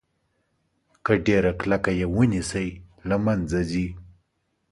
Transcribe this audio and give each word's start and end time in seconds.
که 1.05 1.13
ډیره 1.25 1.51
کلکه 1.59 1.91
یې 1.99 2.05
ونیسئ 2.15 2.69
له 3.09 3.17
منځه 3.25 3.59
ځي. 3.71 3.87